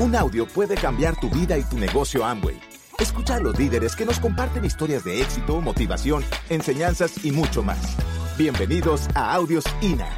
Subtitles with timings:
[0.00, 2.58] Un audio puede cambiar tu vida y tu negocio Amway.
[2.98, 7.96] Escucha a los líderes que nos comparten historias de éxito, motivación, enseñanzas y mucho más.
[8.36, 10.08] Bienvenidos a Audios INA.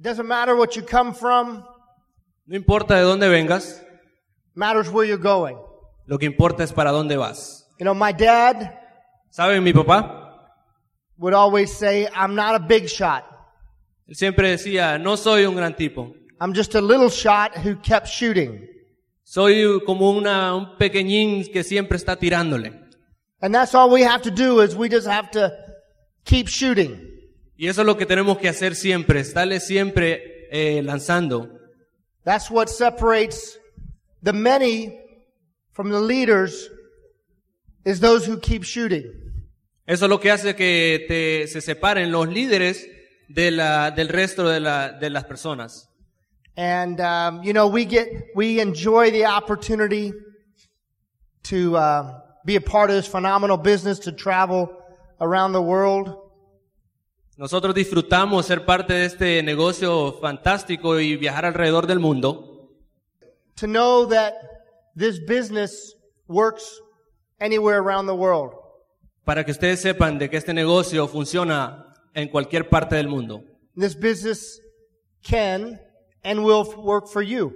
[0.00, 1.64] Doesn't matter what you come from,
[2.46, 3.82] No importa de dónde vengas,
[4.54, 5.56] matters where you're going.
[6.06, 7.66] lo que importa es para dónde vas.
[7.78, 8.70] You know, my dad
[9.30, 10.23] ¿Saben mi papá?
[11.18, 13.24] Would always say, I'm not a big shot.
[14.06, 16.14] Él siempre decía, no soy un gran tipo.
[16.40, 18.68] I'm just a little shot who kept shooting.
[19.22, 22.72] Soy como una, un pequeñín que siempre está tirándole.
[23.40, 25.52] And that's all we have to do is we just have to
[26.24, 27.10] keep shooting.
[27.56, 31.48] Y eso es lo que tenemos que hacer siempre, estarle siempre eh, lanzando.
[32.24, 33.58] That's what separates
[34.22, 34.98] the many
[35.72, 36.68] from the leaders
[37.84, 39.23] is those who keep shooting.
[39.86, 42.88] Eso es lo que hace que te, se separen los líderes
[43.28, 45.90] de la, del resto de, la, de las personas.
[46.56, 50.12] And um, you know, we get we enjoy the opportunity
[51.44, 54.70] to uh, be a part of this phenomenal business to travel
[55.20, 56.16] around the world.
[57.36, 62.70] Nosotros disfrutamos ser parte de este negocio fantástico y viajar alrededor del mundo.
[63.56, 64.34] To know that
[64.94, 65.94] this business
[66.28, 66.80] works
[67.40, 68.54] anywhere around the world.
[69.24, 73.42] Para que ustedes sepan de que este negocio funciona en cualquier parte del mundo.
[73.76, 74.60] This business
[75.28, 75.80] can
[76.22, 77.52] and will f- work for you,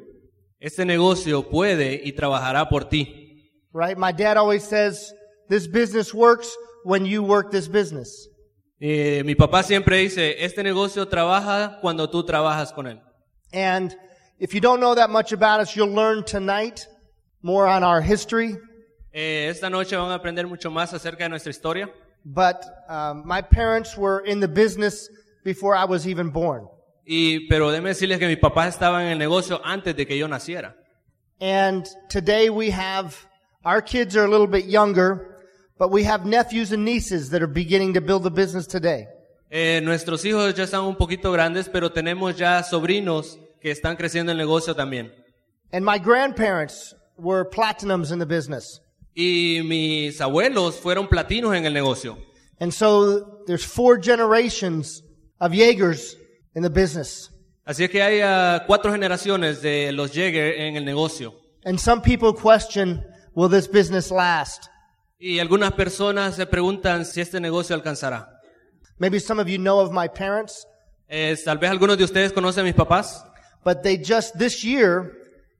[0.61, 3.51] Este negocio puede y trabajará por ti.
[3.73, 3.97] right?
[3.97, 5.13] My dad always says
[5.49, 6.51] this business works
[6.85, 8.29] when you work this business.
[8.81, 13.01] Eh, mi papá siempre dice, este negocio trabaja cuando tú trabajas con él.
[13.53, 13.95] And
[14.39, 16.87] if you don't know that much about us, you'll learn tonight
[17.43, 18.57] more on our history.
[19.21, 21.91] Eh, esta noche van a aprender mucho más acerca de nuestra historia.
[22.25, 25.11] But um, my parents were in the business
[25.45, 26.69] before I was even born.
[27.05, 30.77] Y, pero decirles que mis papás estaban en el negocio antes de que yo naciera.
[31.41, 33.17] And today we have,
[33.65, 35.37] our kids are a little bit younger,
[35.79, 39.09] but we have nephews and nieces that are beginning to build the business today.
[39.51, 44.31] Eh, nuestros hijos ya están un poquito grandes, pero tenemos ya sobrinos que están creciendo
[44.31, 45.11] en el negocio también.
[45.73, 48.81] And my grandparents were platinums in the business.
[49.21, 52.17] Y mis abuelos fueron platinos en el negocio.
[52.61, 55.03] And so there's four generations
[55.41, 56.17] of Jaegers
[56.55, 57.29] in the business.
[57.67, 61.35] Así es que hay ah, cuatro generaciones de los Jäger en el negocio.
[61.65, 64.69] And some people question, will this business last?
[65.19, 68.29] Y algunas personas se preguntan si este negocio alcanzará.
[69.01, 70.65] Maybe some of you know of my parents,
[71.09, 73.25] Eh, tal vez algunos de ustedes conocen a mis papás,
[73.65, 75.13] but they just, this year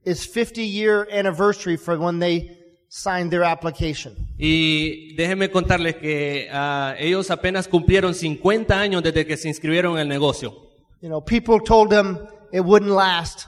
[0.05, 2.55] is 50 year anniversary for when they
[2.89, 4.15] signed their application.
[4.37, 10.01] y déjenme contarles que ah, ellos apenas cumplieron 50 años desde que se inscribieron en
[10.01, 10.53] el negocio.
[11.01, 12.17] You know, people told them
[12.51, 13.47] it wouldn't last.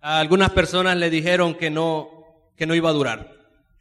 [0.00, 2.08] A algunas personas le dijeron que no,
[2.56, 3.30] que no iba a durar.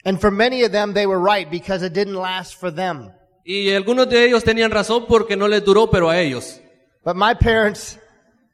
[0.04, 3.12] And for many of them, they were right because it didn't last for them.
[3.46, 6.60] Y algunos de ellos tenían razón porque no les duró, pero a ellos.
[7.04, 7.98] But my parents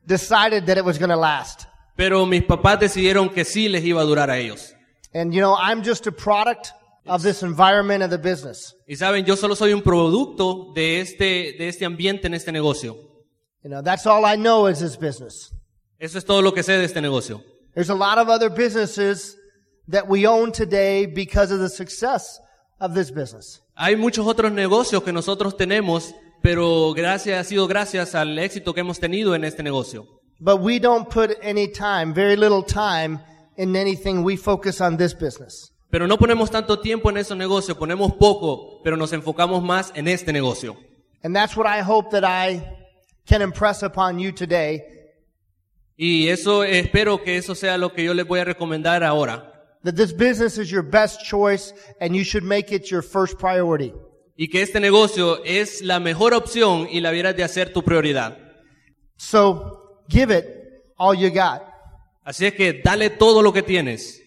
[0.05, 1.65] decided that it was going to last.
[1.95, 4.74] Pero mis papás decidieron que sí les iba a durar a ellos.
[5.15, 6.73] And you know, I'm just a product
[7.07, 8.75] of this environment of the business.
[8.85, 12.97] Y saben, yo solo soy un producto de este, de este ambiente en este negocio.
[13.63, 15.53] You know, that's all I know is this business.
[16.01, 17.41] Eso es todo lo que sé de este negocio.
[17.75, 19.37] There's a lot of other businesses
[19.87, 22.41] that we own today because of the success
[22.81, 23.61] of this business.
[23.77, 28.81] Hay muchos otros negocios que nosotros tenemos, pero gracias, ha sido gracias al éxito que
[28.81, 30.05] hemos tenido en este negocio.
[30.41, 33.21] But we don't put any time, very little time
[33.57, 34.23] in anything.
[34.23, 35.71] We focus on this business.
[35.91, 40.07] Pero no ponemos tanto tiempo en esos negocios, ponemos poco, pero nos enfocamos más en
[40.07, 40.75] este negocio.
[41.23, 42.61] And that's what I hope that I
[43.25, 44.83] can impress upon you today
[45.97, 49.51] Y eso, espero que eso sea lo que yo les voy a recomendar ahora.
[49.83, 53.93] that this business is your best choice and you should make it your first priority.
[54.37, 58.37] Y que este negocio es la mejor opción y la vieras de hacer tu prioridad.
[59.15, 60.45] So give it
[60.97, 61.61] all you got.
[62.25, 64.19] Así es que dale todo lo que tienes.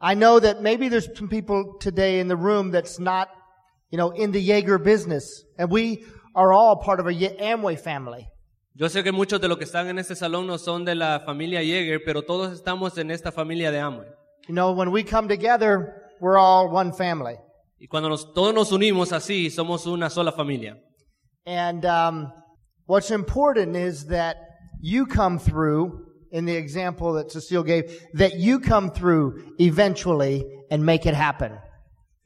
[0.00, 3.28] I know that maybe there's some people today in the room that's not,
[3.90, 5.42] you know, in the Jaeger business.
[5.58, 6.04] And we
[6.34, 8.28] are all part of a Ye- Amway family.
[8.76, 11.20] Yo sé que muchos de los que están en este salón no son de la
[11.24, 14.08] familia Jäger, pero todos estamos en esta familia de Amway.
[14.48, 17.36] You know, when we come together, we're all one family.
[17.80, 20.76] Y cuando nos, todos nos unimos así, somos una sola familia.
[21.46, 22.32] And um,
[22.86, 24.36] what's important is that
[24.82, 26.03] you come through,
[26.34, 31.52] in the example that Cecile gave, that you come through eventually and make it happen.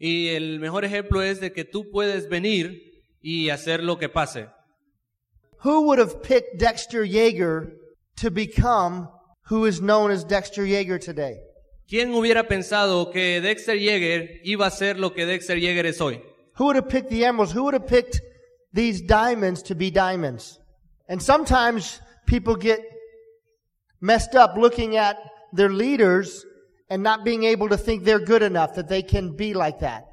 [0.00, 2.80] Y el mejor ejemplo es de que tú puedes venir
[3.22, 4.48] y hacer lo que pase.
[5.58, 7.72] who would have picked Dexter Yeager
[8.16, 9.08] to become
[9.46, 11.40] who is known as Dexter Yeager today?
[11.90, 16.20] ¿Quién hubiera pensado que Dexter Yeager iba a ser lo que Dexter Yeager es hoy?
[16.54, 17.52] Who would have picked the emeralds?
[17.52, 18.20] Who would have picked
[18.72, 20.58] these diamonds to be diamonds?
[21.08, 22.80] And sometimes people get
[24.00, 25.16] messed up looking at
[25.52, 26.44] their leaders
[26.90, 30.04] and not being able to think they're good enough that they can be like that.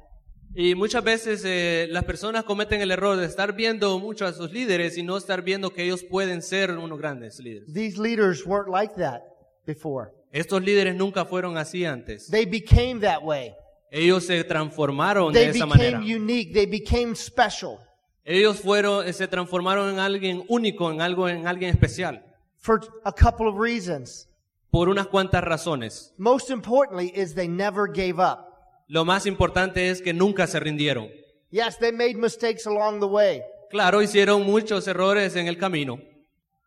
[0.58, 4.50] Y muchas veces eh, las personas cometen el error de estar viendo mucho a sus
[4.52, 7.72] líderes y no estar viendo que ellos pueden ser unos grandes líderes.
[7.74, 9.22] These leaders weren't like that
[9.66, 10.12] before.
[10.32, 12.30] Estos líderes nunca fueron así antes.
[12.30, 13.54] They became that way.
[13.90, 15.98] Ellos se transformaron de They esa manera.
[15.98, 16.52] became unique.
[16.54, 17.78] They became special
[18.24, 22.25] Ellos fueron, eh, se transformaron en alguien único, en algo, en alguien especial,
[22.66, 24.26] for a couple of reasons.
[24.72, 26.12] por unas cuantas razones.
[26.18, 28.40] Most importantly is they never gave up.
[28.88, 31.08] Lo más importante es que nunca se rindieron.
[31.50, 35.98] Yes, they made mistakes along the way, Claro, hicieron muchos errores en el camino,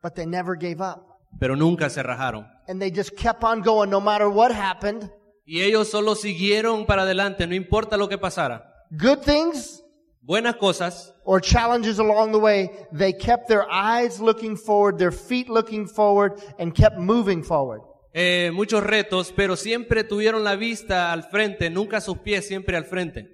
[0.02, 1.02] but they never gave up.
[1.40, 2.48] pero nunca se rajaron.
[2.68, 5.12] And they just kept on going no matter what happened.
[5.46, 8.64] Y ellos solo siguieron para adelante, no importa lo que pasara.
[8.92, 9.84] Good things
[10.22, 15.50] Buenas cosas or challenges along the way, they kept their eyes looking forward, their feet
[15.50, 17.82] looking forward, and kept moving forward.
[18.14, 22.84] eh, muchos retos, pero siempre tuvieron la vista al frente, nunca sus pies siempre al
[22.86, 23.28] frente.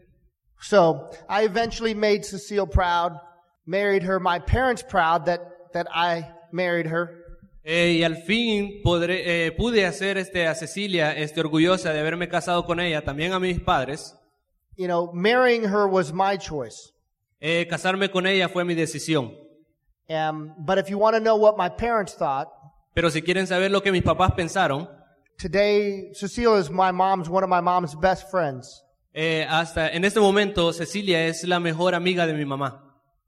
[0.62, 3.14] So I eventually made Cecile proud,
[3.66, 5.40] married her, my parents proud that,
[5.74, 7.22] that I married her.
[7.64, 12.28] Eh, y al fin podré- eh, pude hacer este, a Cecilia este, orgullosa de haberme
[12.30, 14.16] casado con ella, también a mis padres.
[14.78, 16.92] You know, marrying her was my choice.
[17.42, 19.34] Eh, casarme con ella fue mi decisión.
[20.10, 22.48] Um, but if you want to know what my parents thought,
[22.94, 24.88] Pero si quieren saber lo que mis papás pensaron,
[25.38, 28.82] today Cecilia is my mom's, one of my mom's best friends.
[29.14, 32.82] eh, hasta en este momento Cecilia es la mejor amiga de mi mamá.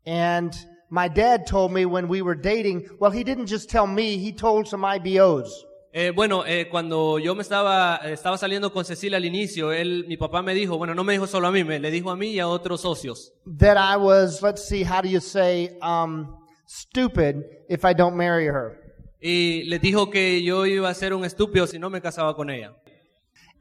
[0.06, 0.54] And
[0.90, 4.32] my dad told me when we were dating, well, he didn't just tell me, he
[4.32, 5.50] told some IBOs.
[6.00, 10.16] Eh, bueno, eh, cuando yo me estaba, estaba saliendo con Cecilia al inicio, él, mi
[10.16, 12.28] papá me dijo, bueno, no me dijo solo a mí, me le dijo a mí
[12.34, 13.34] y a otros socios.
[13.58, 18.46] that I was, let's see, how do you say, um, stupid if I don't marry
[18.46, 18.78] her.
[19.20, 22.52] Y les dijo que yo iba a ser un estúpido si no me casaba con
[22.52, 22.76] ella.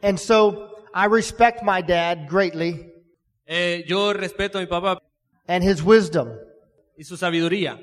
[0.03, 2.93] And so I respect my dad greatly
[3.47, 4.99] Eh, yo respeto a mi papá
[5.49, 6.29] and his wisdom.
[6.99, 7.83] y su sabiduría,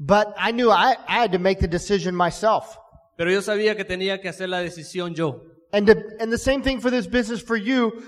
[0.00, 2.76] But I knew I, I had to make the decision myself.
[3.20, 5.42] Pero yo sabía que tenía que hacer la decisión yo.
[5.74, 8.02] And, to, and the same thing for this business for you.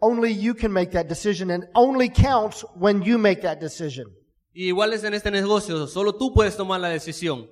[0.00, 4.06] Only you can make that decision and only counts when you make that decision.
[4.54, 7.48] Y igual es en este negocio, solo tú puedes tomar la decisión.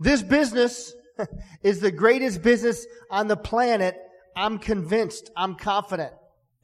[0.00, 0.94] This business
[1.62, 3.98] is the greatest business on the planet.
[4.34, 5.30] I'm convinced.
[5.36, 6.14] I'm confident.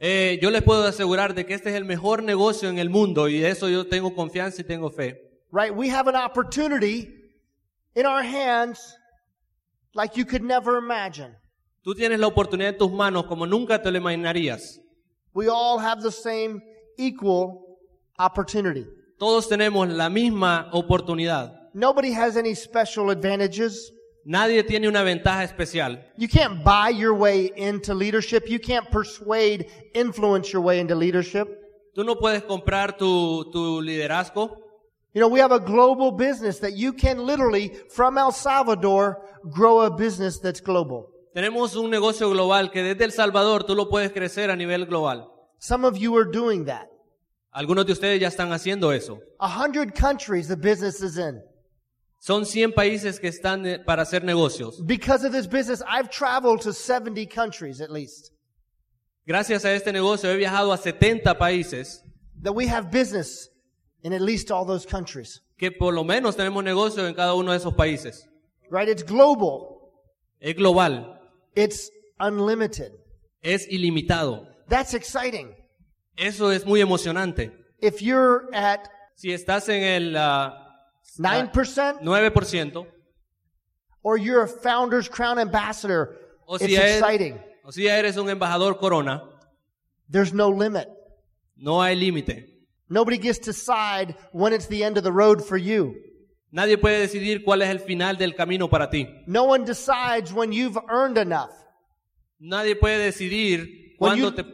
[0.01, 3.29] Eh, yo les puedo asegurar de que este es el mejor negocio en el mundo
[3.29, 5.21] y de eso yo tengo confianza y tengo fe.
[5.53, 5.77] Right?
[5.77, 7.11] We have an opportunity
[7.95, 8.97] in our hands
[9.95, 11.37] like you could never imagine.
[11.83, 14.79] Tú tienes la oportunidad en tus manos como nunca te lo imaginarías.
[15.33, 16.61] We all have the same
[16.99, 17.79] equal
[18.19, 18.87] opportunity.
[19.19, 21.53] Todos tenemos la misma oportunidad.
[21.75, 23.93] Nobody has any special advantages.
[24.25, 25.99] Nadie tiene una ventaja especial.
[26.17, 28.49] You can't buy your way into leadership.
[28.49, 31.49] You can't persuade, influence your way into leadership.
[31.95, 34.59] Tú no puedes comprar tu, tu liderazgo.
[35.13, 39.81] You know, we have a global business that you can literally, from El Salvador, grow
[39.81, 41.09] a business that's global.
[41.35, 45.31] Tenemos un negocio global que desde El Salvador tú lo puedes crecer a nivel global.
[45.59, 46.89] Some of you are doing that.
[47.53, 49.21] Algunos de ustedes ya están haciendo eso.
[49.41, 51.43] A hundred countries the business is in.
[52.21, 54.87] Son 100 países que están eh, para hacer negocios.
[54.87, 58.31] Because of this business, I've traveled to 70 countries at least.
[59.27, 62.03] Gracias a este negocio he viajado a 70 países
[62.43, 63.49] That we have business
[64.03, 65.41] in at least all those countries.
[65.59, 68.27] que por lo menos tenemos negocio en cada uno de esos países.
[68.71, 68.89] Right?
[68.89, 69.93] It's global.
[70.41, 71.21] Es global,
[71.55, 72.93] It's unlimited.
[73.43, 74.47] es ilimitado.
[74.69, 75.55] That's exciting.
[76.17, 77.51] Eso es muy emocionante.
[77.83, 80.57] If you're at Si estás en el ah,
[81.19, 82.87] 9% 9%,
[84.03, 86.17] or you're a Founders Crown ambassador,
[86.47, 87.39] o it's si, eres, exciting.
[87.65, 89.23] o si eres un embajador corona,
[90.11, 90.89] There's no limit.
[91.57, 92.47] no hay límite.
[92.91, 95.95] Nobody gets to decide when it's the end of the road for you.
[96.53, 99.07] Nadie puede decidir cuál es el final del camino para ti.
[99.27, 101.53] No one decides when you've earned enough.
[102.41, 104.45] Nadie puede decidir When cuándo you- te...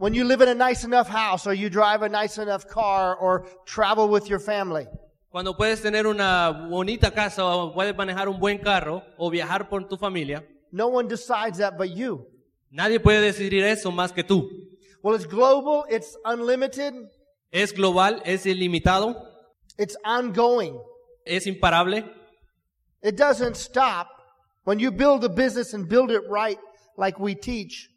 [0.00, 3.16] When you live in a nice enough house or you drive a nice enough car
[3.16, 4.86] or travel with your family.
[5.30, 9.84] Cuando puedes tener una bonita casa o puedes manejar un buen carro o viajar por
[9.88, 12.26] tu familia, No one decides that but you.
[12.70, 14.48] nadie puede decidir eso más que tú.
[15.02, 16.94] Well, it's global, it's unlimited,
[17.50, 19.16] Es global, es ilimitado,
[19.78, 20.78] it's ongoing.
[21.24, 22.04] es imparable.
[23.02, 24.08] It doesn't stop
[24.64, 26.58] when you build a business and build it right,
[26.96, 27.88] like we teach.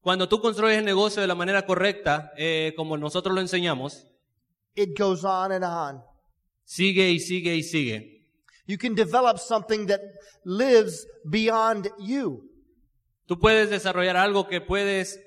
[0.00, 4.06] Cuando tú construyes el negocio de la manera correcta, eh, como nosotros lo enseñamos,
[4.76, 6.02] It goes on and on.
[6.64, 8.24] sigue y sigue y sigue.
[8.66, 10.00] You can develop something that
[10.44, 12.42] lives beyond you.
[13.26, 15.18] Tú puedes desarrollar algo que puedes,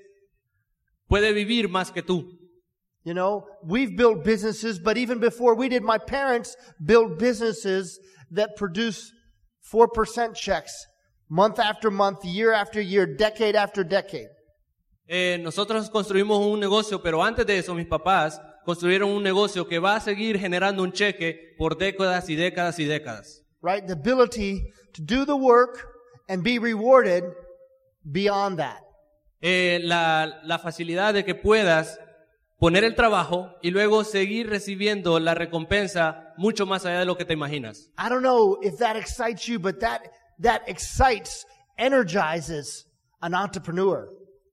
[1.07, 2.38] puede vivir más que tú.
[3.09, 7.99] You know, we've built businesses, but even before we did, my parents built businesses
[8.29, 9.11] that produce
[9.73, 10.85] 4% checks
[11.27, 14.27] month after month, year after year, decade after decade.
[15.07, 19.79] Eh, nosotros construimos un negocio, pero antes de eso mis papás construyeron un negocio que
[19.79, 23.41] va a seguir generando un cheque por décadas y décadas y décadas.
[23.63, 23.87] Right?
[23.87, 25.83] The ability to do the work
[26.27, 27.23] and be rewarded
[28.03, 28.83] beyond that.
[29.41, 31.97] Eh, la, la facilidad de que puedas
[32.59, 37.25] poner el trabajo y luego seguir recibiendo la recompensa mucho más allá de lo que
[37.25, 37.89] te imaginas.
[37.97, 40.01] I don't know if that excites you, but that,
[40.41, 41.45] that excites,
[41.77, 42.85] energizes
[43.21, 44.09] an entrepreneur.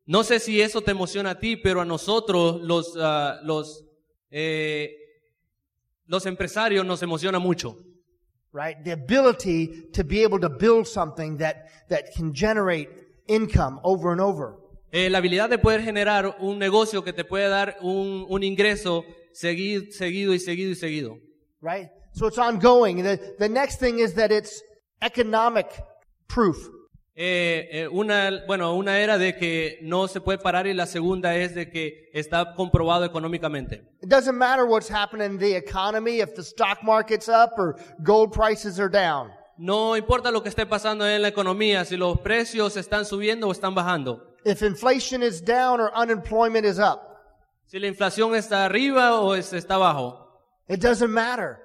[0.06, 3.84] No sé si eso te emociona a ti, pero a nosotros los, ah, los,
[4.30, 4.90] eh,
[6.06, 7.76] los empresarios nos emociona mucho.
[8.56, 8.82] right?
[8.82, 12.88] The ability to be able to build something that, that can generate
[13.28, 14.56] income over and over.
[14.92, 19.04] Eh, la habilidad de poder generar un negocio que te puede dar un, un ingreso
[19.32, 21.18] seguido, seguido y seguido y seguido.
[21.60, 21.88] right?
[22.12, 23.02] So it's ongoing.
[23.02, 24.62] The, the next thing is that it's
[25.02, 25.66] economic
[26.28, 26.56] proof.
[27.18, 31.34] Eh, eh, una, bueno, una era de que no se puede parar y la segunda
[31.34, 33.82] es de que está comprobado económicamente.
[34.02, 38.32] It doesn't matter what's happening in the economy, if the stock market's up or gold
[38.32, 39.30] prices are down.
[39.58, 43.52] No importa lo que esté pasando en la economía, si los precios están subiendo o
[43.52, 47.02] están bajando, If inflation is down or unemployment is up.
[47.66, 50.18] si la inflación está arriba o está abajo,
[50.68, 51.58] It doesn't matter,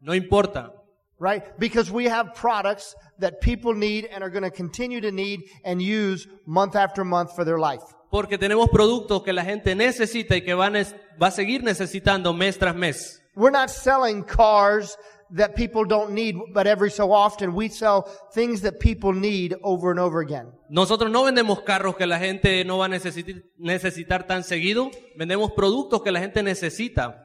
[0.00, 0.70] no importa.
[1.18, 1.42] right?
[1.58, 5.82] Because we have products that people need and are going to continue to need and
[5.82, 7.82] use month after month for their life.
[8.12, 12.32] Porque tenemos productos que la gente necesita y que van es- va a seguir necesitando
[12.32, 13.20] mes tras mes.
[13.34, 14.96] We're not selling cars
[15.36, 19.90] that people don't need, but every so often we sell things that people need over
[19.90, 20.52] and over again.
[20.70, 25.52] Nosotros no vendemos carros que la gente no va a necesitar, necesitar tan seguido, vendemos
[25.52, 27.24] productos que la gente necesita.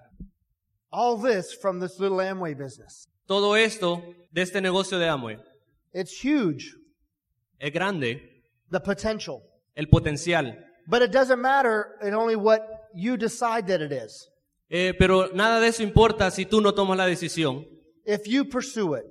[0.92, 3.08] All this from this little Amway business.
[3.26, 5.38] Todo esto de este negocio de Amway
[5.94, 6.76] It's huge,
[7.60, 8.22] es grande,
[8.70, 9.42] the potential.
[9.76, 10.54] el potencial.
[10.88, 12.62] But it doesn't matter in only what
[12.94, 14.28] you decide that it is.
[14.70, 17.66] Eh, pero nada de eso importa si tú no tomas la decisión,
[18.06, 19.06] If you pursue it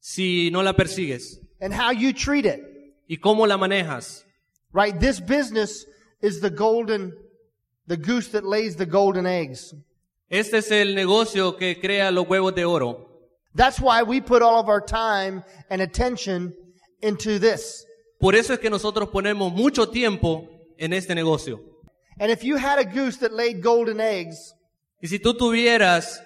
[0.00, 2.60] si no la persigues and how you treat it,
[3.08, 4.24] y cómo la manejas.
[4.72, 4.98] right?
[4.98, 5.84] This business
[6.20, 7.12] is the golden,
[7.86, 9.74] the goose that lays the golden eggs.
[10.30, 13.08] Este es el negocio que crea los huevos de oro.
[13.54, 16.54] That's why we put all of our time and attention
[17.02, 17.84] into this.
[18.18, 21.60] Por eso es que nosotros ponemos mucho tiempo en este negocio.
[22.18, 24.54] And if you had a goose that laid golden eggs,
[25.02, 26.22] Y si tú tuvieras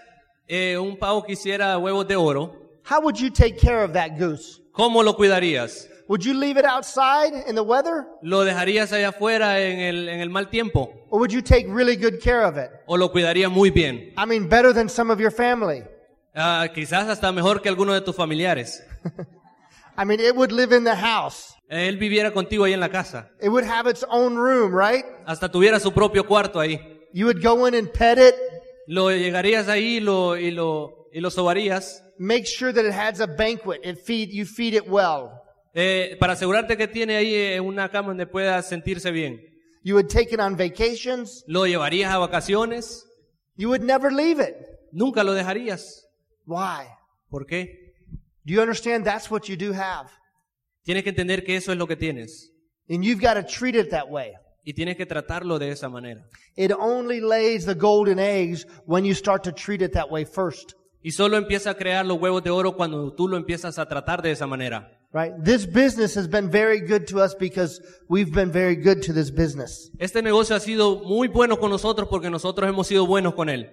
[0.48, 2.54] eh, un pavo que hiciera huevos de oro,
[2.88, 4.60] how would you take care of that goose?
[4.72, 5.88] ¿cómo lo cuidarías?
[6.08, 8.06] Would you leave it outside in the weather?
[8.22, 10.92] ¿Lo dejarías allá afuera en el, en el mal tiempo?
[11.10, 12.70] Or would you take really good care of it?
[12.86, 14.12] ¿O lo cuidarías muy bien?
[14.16, 15.82] I mean, better than some of your family.
[16.34, 18.84] Ah, quizás hasta mejor que alguno de tus familiares.
[19.98, 21.54] I mean, it would live in the house.
[21.68, 23.30] Él viviera contigo ahí en la casa.
[23.40, 25.04] It would have its own room, right?
[25.26, 26.78] Hasta tuviera su propio cuarto ahí.
[27.12, 28.34] You would go in and pet it,
[28.87, 33.21] Lo llegarías ahí y lo, y lo, y lo sobarías make sure that it has
[33.21, 33.81] a banquet.
[33.85, 35.43] It feed, you feed it well.
[35.75, 39.40] eh, para asegurarte que tiene ahí eh, una cama donde pueda sentirse bien.
[39.83, 41.45] You would take it on vacations.
[41.47, 43.05] Lo llevarías a vacaciones.
[43.57, 44.57] You would never leave it.
[44.93, 46.07] Nunca lo dejarías.
[46.47, 46.87] Why?
[47.28, 47.93] ¿Por qué?
[48.45, 50.09] Do you understand that's what you do have?
[50.85, 52.50] Tienes que entender que eso es lo que tienes.
[52.88, 54.33] And you've got to treat it that way.
[54.66, 56.26] Y tienes que tratarlo de esa manera.
[56.56, 60.75] It only lays the golden eggs when you start to treat it that way first.
[61.04, 64.23] Y solo empieza a crear los huevos de oro cuando tú lo empiezas a tratar
[64.23, 64.90] de esa manera.
[65.12, 65.32] Right?
[65.40, 69.30] This business has been very good to us because we've been very good to this
[69.30, 69.88] business.
[70.00, 73.70] Este negocio ha sido muy bueno con nosotros porque nosotros hemos sido buenos con él.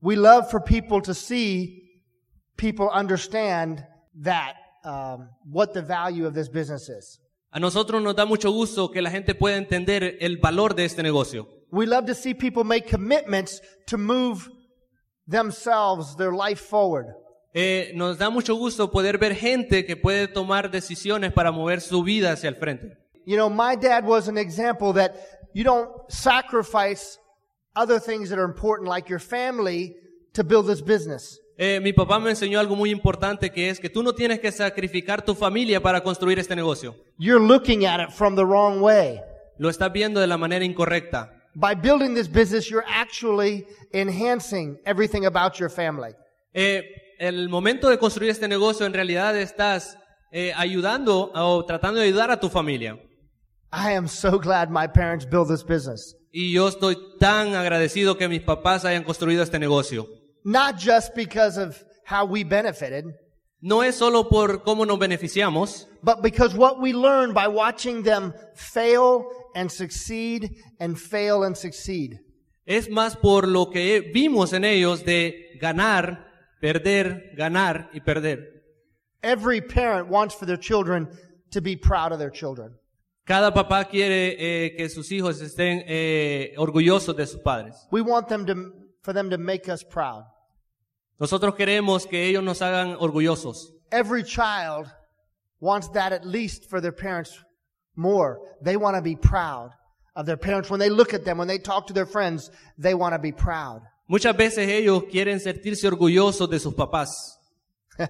[0.00, 2.02] We love for people to see
[2.56, 3.86] people understand
[4.24, 7.20] that um, what the value of this business is.
[7.50, 11.02] A nosotros nos da mucho gusto que la gente pueda entender el valor de este
[11.02, 11.48] negocio.
[11.70, 14.50] We love to see people make commitments to move
[15.26, 17.06] themselves, their life forward.
[17.54, 22.02] Eh, nos da mucho gusto poder ver gente que puede tomar decisiones para mover su
[22.02, 22.96] vida hacia el frente.
[23.26, 25.14] You know, my dad was an example that
[25.54, 27.18] you don't sacrifice
[27.74, 29.96] other things that are important like your family
[30.34, 31.38] to build this business.
[31.60, 34.52] Eh, mi papá me enseñó algo muy importante que es que tú no tienes que
[34.52, 36.94] sacrificar tu familia para construir este negocio.
[37.18, 39.20] You're looking at it from the wrong way.
[39.58, 41.32] Lo estás viendo de la manera incorrecta.
[41.56, 46.14] By building this business, you're actually enhancing everything about your family.
[46.54, 46.84] Eh,
[47.18, 49.98] el momento de construir este negocio en realidad estás
[50.30, 52.96] eh, ayudando o tratando de ayudar a tu familia.
[53.72, 56.14] I am so glad my parents built this business.
[56.30, 60.06] Y yo estoy tan agradecido que mis papás hayan construido este negocio.
[60.48, 63.04] Not just because of how we benefited,
[63.60, 68.32] No es solo por cómo nos beneficiamos, but because what we learned by watching them
[68.54, 70.48] fail and succeed
[70.80, 72.18] and fail and succeed.
[72.64, 76.24] es más por lo que vimos en ellos de ganar,
[76.62, 78.62] perder, ganar y perder.
[79.22, 81.08] Every parent wants for their children
[81.50, 82.72] to be proud of their children.
[83.26, 87.86] Cada papá quiere eh, que sus hijos estén eh, orgullosos de sus padres.
[87.90, 88.54] We want them to,
[89.02, 90.24] for them to make us proud.
[91.20, 93.72] Nosotros queremos que ellos nos hagan orgullosos.
[93.90, 94.86] Every child
[95.60, 97.32] wants that at least for their parents
[97.96, 98.38] more.
[98.62, 99.70] They want to be proud
[100.14, 100.70] of their parents.
[100.70, 103.32] When they look at them, when they talk to their friends, they want to be
[103.32, 103.82] proud.
[104.08, 107.08] Muchas veces ellos quieren sentirse orgullosos de sus papás.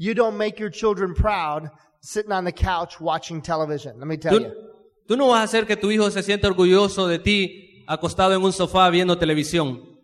[0.00, 3.98] You don't make your children proud sitting on the couch watching television.
[3.98, 4.52] Let me tell Tú, you.
[5.08, 8.42] tú no vas a hacer que tu hijo se sienta orgulloso de ti acostado en
[8.44, 9.97] un sofá viendo televisión.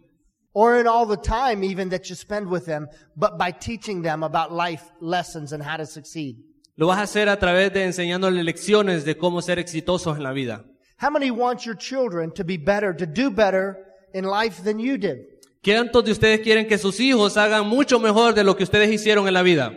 [0.54, 4.22] Or in all the time even that you spend with them, but by teaching them
[4.22, 6.36] about life lessons and how to succeed.
[6.76, 10.32] Lo vas a hacer a través de enseñándole lecciones de cómo ser exitosos en la
[10.32, 10.64] vida.
[10.96, 13.76] How many want your children to be better, to do better
[14.12, 15.26] in life than you did?
[15.62, 19.26] ¿Cuántos de ustedes quieren que sus hijos hagan mucho mejor de lo que ustedes hicieron
[19.26, 19.72] en la vida?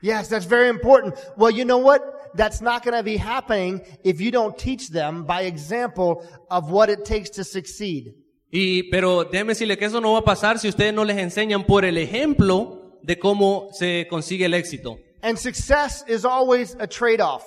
[0.00, 1.16] Yes, that's very important.
[1.36, 2.02] Well, you know what?
[2.34, 6.88] That's not going to be happening if you don't teach them by example of what
[6.88, 8.14] it takes to succeed.
[8.50, 11.64] Y, pero déjeme decirle que eso no va a pasar si ustedes no les enseñan
[11.66, 14.98] por el ejemplo de cómo se consigue el éxito.
[15.22, 17.44] And success is always a trade-off,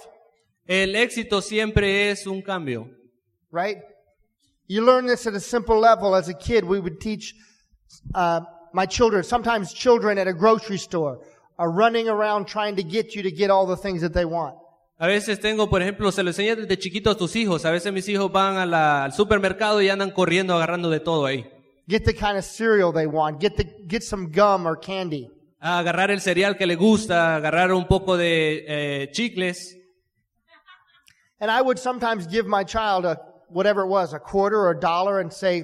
[0.67, 2.87] El éxito siempre es un cambio.
[3.51, 3.77] right?
[4.67, 6.15] You learn this at a simple level.
[6.15, 7.33] As a kid, we would teach
[8.15, 9.23] uh, my children.
[9.23, 11.19] Sometimes children at a grocery store
[11.57, 14.55] are running around trying to get you to get all the things that they want.
[15.01, 17.65] A veces tengo, por ejemplo, se lo enseñas desde chiquito a tus hijos.
[17.65, 21.25] A veces mis hijos van a la- al supermercado y andan corriendo agarrando de todo
[21.25, 21.43] ahí.
[21.87, 23.41] Get the kind of cereal they want.
[23.41, 25.27] Get the get some gum or candy.
[25.59, 29.75] A agarrar el cereal que le gusta, agarrar un poco de eh, chicles.
[31.39, 33.17] And I would sometimes give my child a
[33.49, 35.63] whatever it was, a quarter or a dollar, and say,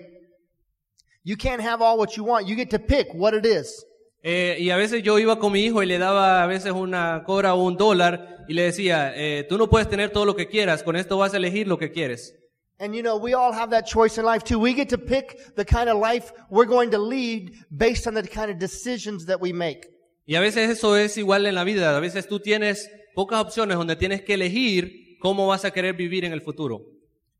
[1.23, 2.47] "You can't have all what you want.
[2.47, 3.86] You get to pick what it is."
[4.23, 7.23] Eh, y a veces yo iba con mi hijo y le daba a veces una
[7.25, 10.47] cobra o un dólar y le decía, eh, tú no puedes tener todo lo que
[10.47, 12.34] quieras, con esto vas a elegir lo que quieres.
[12.80, 14.60] And you know, we all have that choice in life too.
[14.60, 18.21] We get to pick the kind of life we're going to lead based on the
[18.21, 19.88] kind of decisions that we make.
[20.27, 21.95] Y a veces eso es igual en la vida.
[21.95, 26.23] A veces tú tienes pocas opciones donde tienes que elegir cómo vas a querer vivir
[26.23, 26.86] en el futuro.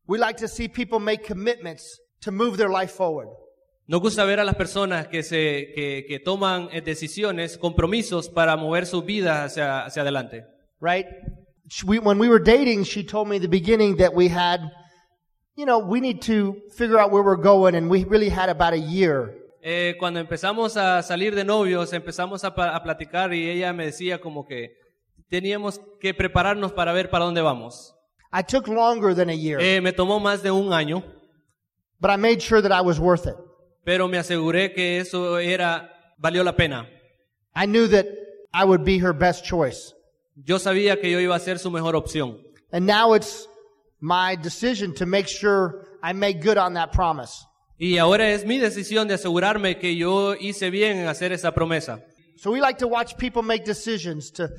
[0.06, 3.28] We like to see people make commitments to move their life forward.
[3.88, 8.54] Nos gusta ver a las personas que, se, que, que toman eh, decisiones, compromisos para
[8.54, 10.44] mover sus vidas hacia, hacia adelante.
[10.80, 11.06] right?
[11.86, 14.60] We, when we were dating, she told me at the beginning that we had,
[15.56, 18.74] you know, we need to figure out where we're going, and we really had about
[18.74, 19.34] a year.
[19.62, 24.20] Eh, cuando empezamos a salir de novios, empezamos a, a platicar y ella me decía
[24.20, 24.76] como que
[25.30, 27.94] teníamos que prepararnos para ver para dónde vamos.
[28.32, 31.02] I took longer than a year, Eh, me tomó más de un año,
[31.98, 33.34] but I made sure that I was worth it.
[33.88, 36.86] Pero me aseguré que eso era, valió la pena.
[37.56, 38.04] I knew that
[38.52, 39.94] I would be her best choice.
[40.44, 42.36] Yo sabía que yo iba a ser su mejor opción.
[42.70, 43.48] And now it's
[43.98, 47.46] my decision to make sure I make good on that promise.
[47.80, 52.02] Y ahora es mi decisión de asegurarme que yo hice bien en hacer esa promesa.
[52.36, 54.50] So we like to watch people make decisions to,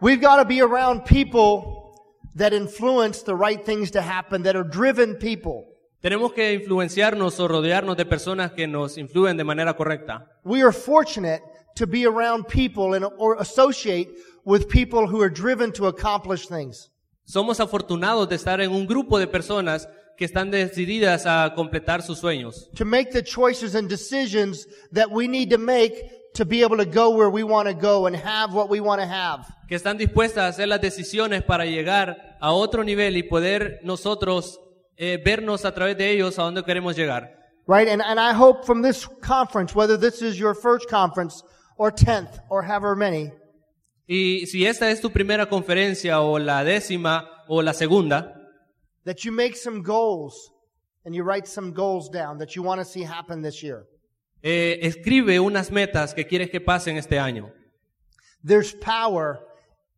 [0.00, 2.00] we've got to be around people
[2.34, 5.69] that influence the right things to happen, that are driven people.
[6.00, 10.26] Tenemos que influenciarnos o rodearnos de personas que nos influyen de manera correcta.
[10.44, 11.42] We are fortunate
[11.76, 14.08] to be around people and or associate
[14.44, 16.90] with people who are driven to accomplish things.
[17.24, 19.86] Somos afortunados de estar en un grupo de personas
[20.16, 25.28] que están decididas a completar sus sueños, To make the choices and decisions that we
[25.28, 25.94] need to make
[26.34, 29.00] to be able to go where we want to go and have what we want
[29.02, 29.44] to have.
[29.68, 34.60] que están dispuestas a hacer las decisiones para llegar a otro nivel y poder nosotros
[35.00, 37.34] eh, vernos a través de ellos a donde queremos llegar.
[37.66, 37.88] Right?
[37.88, 41.42] And, and I hope from this conference, whether this is your first conference
[41.78, 43.32] or 10th or however many,
[44.06, 48.34] Y si esta es tu primera conferencia o la décima o la segunda,
[49.04, 50.50] that you make some goals
[51.04, 53.86] and you write some goals down that you want to see happen this year.
[54.42, 57.52] Eh, escribe unas metas que quieres que pasen este año.
[58.42, 59.38] There's power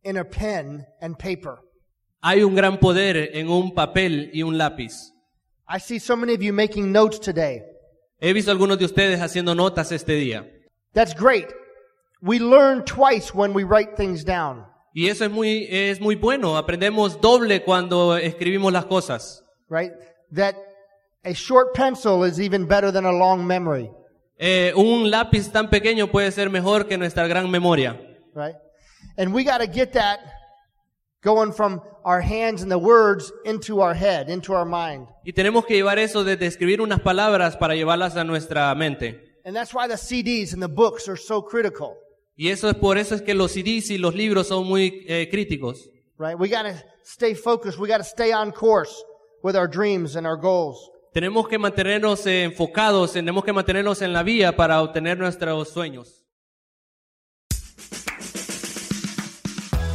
[0.05, 1.61] in a pen and paper.
[2.23, 5.13] Hay un gran poder en un papel y un lápiz.
[5.69, 7.63] I see so many of you making notes today.
[8.21, 10.47] He visto algunos de ustedes haciendo notas este día.
[10.95, 11.49] That's great.
[12.21, 14.65] We learn twice when we write things down.
[14.95, 16.57] Y eso es muy, es muy bueno.
[16.57, 19.43] Aprendemos doble cuando escribimos las cosas.
[19.69, 19.91] right?
[20.33, 20.55] That
[21.25, 23.91] a short pencil is even better than a long memory,
[24.39, 27.99] Eh, un lápiz tan pequeño puede ser mejor que nuestra gran memoria.
[28.35, 28.55] right?
[29.17, 30.19] And we got to get that
[31.23, 35.07] going from our hands and the words into our head, into our mind.
[35.25, 39.39] Y tenemos que llevar eso desde escribir unas palabras para llevarlas a nuestra mente.
[39.45, 41.97] And that's why the CDs and the books are so critical,
[42.37, 45.29] Y eso es por eso es que los CDs y los libros son muy eh,
[45.31, 45.89] críticos.
[46.19, 46.39] right?
[46.39, 47.79] We got to stay focused.
[47.79, 48.93] We got to stay on course
[49.43, 50.91] with our dreams and our goals.
[51.13, 56.22] Tenemos que mantenernos eh, enfocados, tenemos que mantenernos en la vía para obtener nuestros sueños.